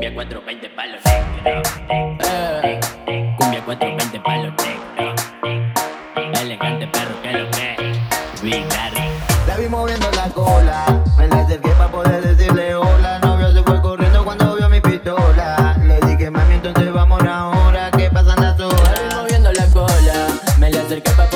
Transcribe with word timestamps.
420 0.00 0.70
palos 0.70 1.00
negros. 1.04 1.68
Eh, 2.20 2.80
cumbia 3.36 3.62
420 3.66 4.20
palos 4.20 4.52
negros. 4.56 6.40
Elegante 6.40 6.86
perro 6.86 7.20
que 7.22 7.32
lo 7.32 7.50
que. 7.50 7.76
Big 8.42 8.66
Larry. 8.70 9.02
La 9.46 9.56
vi 9.58 9.68
moviendo 9.68 10.10
la 10.12 10.28
cola, 10.30 10.86
me 11.18 11.28
la 11.28 11.40
acerqué 11.40 11.68
para 11.72 11.90
poder 11.90 12.22
decirle 12.22 12.74
hola. 12.74 13.18
Novio 13.18 13.52
se 13.52 13.62
fue 13.62 13.82
corriendo 13.82 14.24
cuando 14.24 14.56
vio 14.56 14.70
mi 14.70 14.80
pistola. 14.80 15.76
Le 15.84 16.00
dije, 16.00 16.30
mami, 16.30 16.54
entonces 16.54 16.90
vamos 16.94 17.22
ahora, 17.22 17.90
que 17.90 18.08
pasan 18.10 18.40
las 18.40 18.58
La 18.58 18.68
vi 18.68 19.14
moviendo 19.14 19.52
la 19.52 19.66
cola. 19.66 20.28
Me 20.58 20.70
le 20.70 20.78
acerqué 20.78 21.10
para 21.10 21.29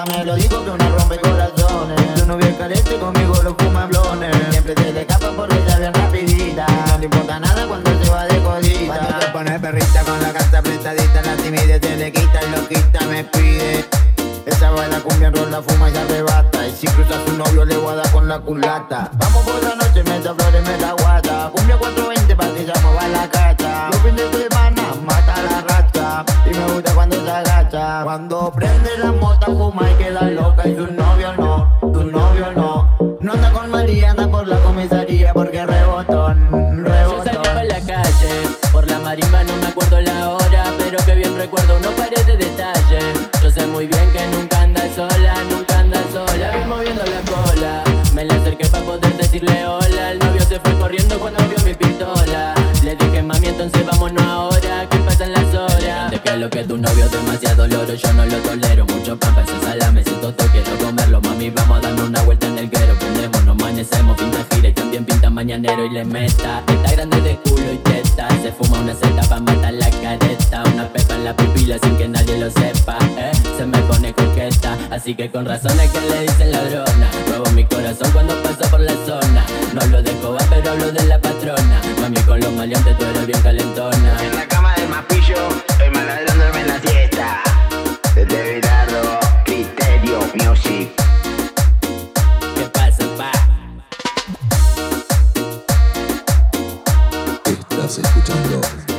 Ella 0.00 0.16
me 0.16 0.24
lo 0.24 0.34
dijo 0.34 0.64
que 0.64 0.70
una 0.70 0.88
rompe 0.88 1.18
corazones. 1.18 2.14
Tu 2.14 2.26
novio 2.26 2.46
es 2.46 2.56
carente, 2.56 2.98
conmigo 2.98 3.34
los 3.44 3.54
fuma 3.58 3.84
blones. 3.84 4.34
Siempre 4.50 4.74
se 4.74 4.92
le 4.94 5.00
escapa 5.02 5.30
porque 5.36 5.58
está 5.58 5.78
bien 5.78 5.92
rapidita. 5.92 6.66
No 6.86 6.98
le 6.98 7.04
importa 7.04 7.38
nada 7.38 7.66
cuando 7.66 7.90
se 8.02 8.10
va 8.10 8.24
de 8.24 8.40
jodida. 8.40 8.96
Cuando 8.96 9.20
se 9.20 9.26
pone 9.28 9.60
perrita 9.60 10.02
con 10.04 10.22
la 10.22 10.32
carta 10.32 10.58
apretadita, 10.58 11.22
la 11.22 11.36
timidez 11.36 11.80
se 11.82 11.96
le 11.96 12.12
quita 12.12 12.40
y 12.42 12.50
loquita 12.50 13.06
me 13.08 13.24
pide. 13.24 13.84
Esa 14.46 14.70
baila 14.70 15.00
cumbia, 15.00 15.30
rola, 15.32 15.60
fuma 15.60 15.90
y 15.90 15.96
arrebata. 15.96 16.66
Y 16.66 16.72
si 16.72 16.86
cruza 16.86 17.16
a 17.20 17.26
su 17.26 17.36
novio 17.36 17.66
le 17.66 17.76
voy 17.76 17.92
a 17.92 17.96
dar 17.96 18.10
con 18.10 18.26
la 18.26 18.38
culata. 18.38 19.10
Vamos 19.18 19.42
por 19.44 19.62
la 19.62 19.74
noche, 19.74 20.02
me 20.04 20.18
da 20.20 20.34
flores, 20.34 20.66
me 20.66 20.78
da 20.78 20.94
Y 26.46 26.50
me 26.50 26.72
gusta 26.72 26.94
cuando 26.94 27.16
se 27.24 27.30
agacha. 27.30 28.02
Cuando 28.04 28.52
prende 28.52 28.90
la 28.98 29.12
mota, 29.12 29.46
fuma 29.46 29.90
y 29.90 29.94
queda 29.94 30.22
loca. 30.30 30.68
Y 30.68 30.76
su 30.76 30.86
novio 30.92 31.32
no, 31.38 31.78
tu 31.80 32.04
novio 32.04 32.52
no. 32.54 32.96
No 33.20 33.32
anda 33.32 33.52
con 33.52 33.70
María, 33.70 34.10
anda 34.10 34.28
por 34.28 34.46
la 34.46 34.56
comisaría 34.58 35.32
porque 35.34 35.64
rebotón, 35.64 36.48
Yo 36.50 37.22
salí 37.22 37.30
rebotón. 37.30 37.42
pa' 37.42 37.64
la 37.64 37.80
calle, 37.80 38.32
por 38.72 38.90
la 38.90 38.98
marimba 38.98 39.44
no 39.44 39.56
me 39.56 39.66
acuerdo 39.66 40.00
la 40.00 40.30
hora, 40.30 40.64
pero 40.78 40.96
que 41.04 41.14
bien 41.14 41.36
recuerdo 41.36 41.76
unos 41.76 41.92
pares 41.92 42.26
de 42.26 42.36
detalle. 42.36 42.98
Yo 43.42 43.50
sé 43.50 43.66
muy 43.66 43.86
bien 43.86 44.10
que 44.12 44.26
nunca 44.36 44.62
anda 44.62 44.82
sola, 44.94 45.34
nunca 45.50 45.78
anda 45.80 46.00
sola. 46.12 46.50
Vi 46.56 46.64
moviendo 46.64 47.02
la 47.04 47.20
cola, 47.30 47.84
me 48.14 48.24
le 48.24 48.34
acerqué 48.34 48.66
para 48.68 48.84
poder 48.84 49.16
decirle 49.16 49.66
hola. 49.66 50.12
El 50.12 50.18
novio 50.18 50.42
se 50.42 50.58
fue 50.58 50.74
corriendo 50.78 51.18
cuando 51.18 51.40
lo 56.40 56.48
que 56.48 56.64
tu 56.64 56.78
novio 56.78 57.04
es 57.04 57.10
demasiado 57.10 57.68
loro, 57.68 57.92
yo 57.92 58.12
no 58.14 58.24
lo 58.24 58.36
tolero. 58.38 58.86
Mucho 58.86 59.14
pampa, 59.18 59.42
ese 59.42 59.60
salame, 59.60 60.00
ese 60.00 60.12
toto, 60.12 60.44
quiero 60.50 60.78
comerlo. 60.78 61.20
Mami, 61.20 61.50
vamos 61.50 61.78
a 61.78 61.80
darnos 61.82 62.08
una 62.08 62.22
vuelta 62.22 62.46
en 62.46 62.58
el 62.58 62.70
guero. 62.70 62.94
Prendemos, 62.98 63.44
nos 63.44 63.60
amanecemos, 63.60 64.16
pinta 64.16 64.46
gira 64.50 64.68
y 64.70 64.72
también 64.72 65.04
pinta 65.04 65.28
mañanero 65.28 65.84
y 65.84 65.90
le 65.90 66.04
meta. 66.04 66.62
Está 66.66 66.92
grande 66.92 67.20
de 67.20 67.36
culo 67.36 67.72
y 67.74 67.76
teta. 67.78 68.28
Se 68.42 68.52
fuma 68.52 68.80
una 68.80 68.94
seta 68.94 69.22
pa' 69.28 69.40
matar 69.40 69.74
la 69.74 69.90
careta. 69.90 70.62
Una 70.72 70.88
pepa 70.88 71.14
en 71.14 71.24
la 71.24 71.36
pupila 71.36 71.78
sin 71.82 71.96
que 71.98 72.08
nadie 72.08 72.38
lo 72.38 72.50
sepa. 72.50 72.96
Eh, 73.18 73.32
se 73.58 73.66
me 73.66 73.78
pone 73.82 74.14
coqueta. 74.14 74.78
Así 74.90 75.14
que 75.14 75.30
con 75.30 75.44
razón 75.44 75.78
es 75.78 75.90
que 75.90 76.00
le 76.00 76.22
dicen 76.22 76.52
ladrona. 76.52 77.10
Muevo 77.28 77.50
mi 77.50 77.64
corazón 77.66 78.10
cuando 78.12 78.34
paso 78.42 78.70
por 78.70 78.80
la 78.80 78.94
zona. 79.04 79.44
No 79.74 79.82
hablo 79.82 80.02
de 80.02 80.12
coba, 80.22 80.38
pero 80.48 80.70
hablo 80.70 80.90
de 80.90 81.04
la 81.04 81.20
patrona. 81.20 81.82
Mami, 82.00 82.20
con 82.22 82.40
los 82.40 82.52
maleantes 82.54 82.96
Estás 97.90 98.06
escuchando 98.06 98.89